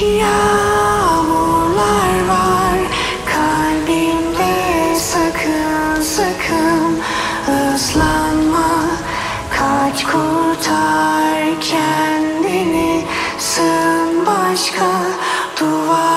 Yağmurlar 0.00 1.68
var 2.28 2.78
kalbimde 3.26 4.96
sakın 4.96 6.02
sakın 6.02 7.00
ıslanma. 7.74 8.70
Kaç 9.58 10.04
kurtar 10.04 11.60
kendini 11.60 13.04
sığın 13.38 14.26
başka 14.26 14.86
duvar. 15.60 16.09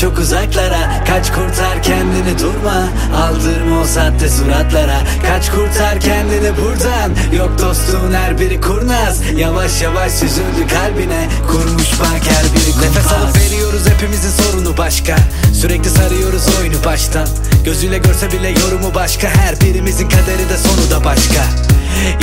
Çok 0.00 0.18
uzaklara 0.18 1.04
Kaç 1.06 1.32
kurtar 1.32 1.82
kendini 1.82 2.38
durma. 2.38 2.88
Aldırma 3.16 3.80
o 3.80 3.84
sahte 3.84 4.28
suratlara. 4.28 4.98
Kaç 5.26 5.50
kurtar 5.50 6.00
kendini 6.00 6.56
buradan. 6.56 7.36
Yok 7.36 7.50
dostluğun 7.62 8.12
her 8.12 8.38
biri 8.38 8.60
kurnaz. 8.60 9.20
Yavaş 9.36 9.82
yavaş 9.82 10.12
süzüldü 10.12 10.66
kalbine. 10.74 11.28
Kurmuş 11.50 12.00
bak 12.00 12.20
her 12.28 12.44
biri 12.44 12.72
kumpas 12.72 12.82
Nefes 12.82 13.12
alıp 13.12 13.36
veriyoruz 13.36 13.88
hepimizin 13.88 14.42
sorunu 14.42 14.76
başka. 14.76 15.16
Sürekli 15.54 15.90
sarıyoruz 15.90 16.42
oyunu 16.60 16.84
baştan. 16.84 17.28
Gözüyle 17.64 17.98
görse 17.98 18.32
bile 18.32 18.48
yorumu 18.48 18.94
başka. 18.94 19.28
Her 19.28 19.60
birimizin 19.60 20.08
kaderi 20.08 20.48
de 20.48 20.56
sonu 20.56 20.90
da 20.90 21.04
başka. 21.04 21.44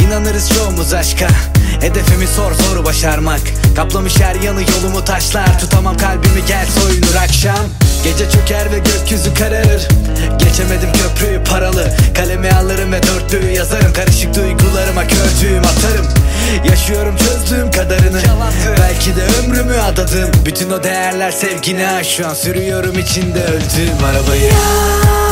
İnanırız 0.04 0.50
çoğumuz 0.50 0.94
aşka. 0.94 1.28
Hedefimi 1.82 2.28
sor 2.28 2.54
soru 2.54 2.86
başarmak. 2.86 3.42
Kaplamış 3.76 4.20
her 4.20 4.36
yanı 4.36 4.62
yolumu 4.62 5.06
taşlar. 5.06 5.60
Tutamam 5.60 5.98
kalbimi 5.98 6.46
gel 6.48 6.66
soyunur 6.66 7.03
duygularıma 14.94 15.08
kördüğüm 15.08 15.60
atarım. 15.60 16.08
Yaşıyorum 16.70 17.16
çözdüğüm 17.18 17.72
kadarını. 17.72 18.22
Belki 18.80 19.16
de 19.16 19.22
ömrümü 19.24 19.80
adadım. 19.80 20.32
Bütün 20.46 20.70
o 20.70 20.84
değerler 20.84 21.32
sevgine 21.32 22.04
Şu 22.04 22.28
an 22.28 22.34
sürüyorum 22.34 23.00
içinde 23.00 23.44
öldüğüm 23.44 24.06
arabayı. 24.06 24.44
Yağmurlar 24.44 25.23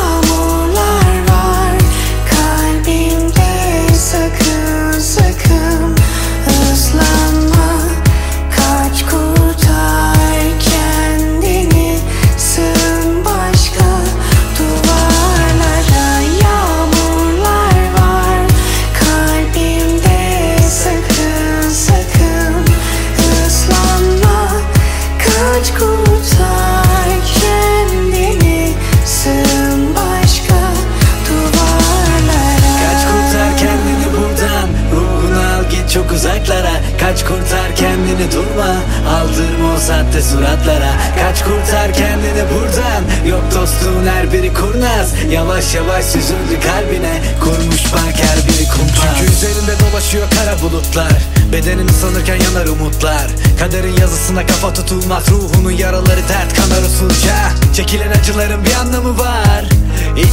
çok 35.93 36.11
uzaklara 36.11 36.71
Kaç 36.99 37.23
kurtar 37.25 37.75
kendini 37.75 38.31
durma. 38.31 38.75
Aldırma 39.15 39.73
o 39.75 39.79
sahte 39.79 40.21
suratlara. 40.21 40.91
Kaç 41.19 41.43
kurtar 41.43 41.93
kendini 41.93 42.43
buradan. 42.53 43.29
Yok 43.29 43.43
dostluğun 43.55 44.07
her 44.07 44.33
biri 44.33 44.53
kurnaz. 44.53 45.13
Yavaş 45.31 45.75
yavaş 45.75 46.05
süzüldü 46.05 46.59
kalbine. 46.67 47.21
Kurmuş 47.43 47.93
bak 47.93 48.15
her 48.15 48.37
biri 48.47 48.67
kumpas. 48.67 49.17
Çünkü 49.19 49.31
üzerinde 49.31 49.73
dolaşıyor 49.79 50.27
kara 50.29 50.61
bulutlar. 50.61 51.13
Bedenini 51.53 51.93
sanırken 51.93 52.35
yanar 52.35 52.67
umutlar. 52.67 53.27
Kaderin 53.59 53.97
yazısına 53.97 54.45
kafa 54.45 54.73
tutulmaz 54.73 55.23
Ruhunun 55.31 55.71
yaraları 55.71 56.21
dert 56.29 56.53
kanar 56.55 56.81
usulca. 56.81 57.35
Çekilen 57.73 58.11
acıların 58.11 58.65
bir 58.65 58.73
anlamı 58.73 59.19
var 59.19 59.50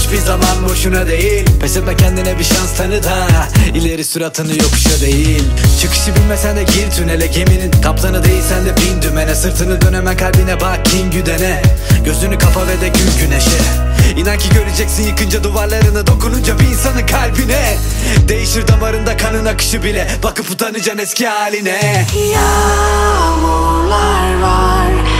Hiçbir 0.08 0.20
zaman 0.20 0.68
boşuna 0.68 1.06
değil. 1.06 1.46
Pes 1.60 1.76
etme 1.76 1.96
kendine 1.96 2.38
bir 2.38 2.44
şans 2.44 2.76
tanı 2.76 3.02
da. 3.02 3.26
İleri 3.74 4.04
suratını 4.04 4.52
yokuşa 4.52 5.00
değil. 5.00 5.42
Çıkışı 5.80 6.14
bilmesen 6.14 6.56
de 6.56 6.62
gir 6.62 6.90
tünele. 6.90 7.26
Geminin 7.26 7.70
kaptanı 7.82 8.24
değilsen 8.24 8.66
de 8.66 8.76
bin 8.76 9.02
dümene. 9.02 9.34
Sırtını 9.34 9.80
dön 9.80 9.94
hemen 9.94 10.16
kalbine 10.16 10.60
bak 10.60 10.84
kin 10.84 11.10
güdene. 11.10 11.62
Gözünü 12.04 12.38
kapa 12.38 12.66
ve 12.66 12.80
de 12.80 12.88
gül 12.88 13.20
güneşe. 13.20 13.58
İnan 14.16 14.38
ki 14.38 14.48
göreceksin 14.54 15.06
yıkınca 15.06 15.44
duvarlarını 15.44 16.06
Dokununca 16.06 16.58
bir 16.58 16.66
insanın 16.66 17.06
kalbine. 17.06 17.76
Değişir 18.28 18.68
damarında 18.68 19.16
kanın 19.16 19.46
akışı 19.46 19.82
bile 19.82 20.08
Bakıp 20.22 20.50
utanacaksın 20.50 21.02
eski 21.02 21.26
haline. 21.26 22.06
Yağmurlar 22.32 24.40
var 24.40 25.17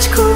much 0.00 0.12
cool. 0.12 0.29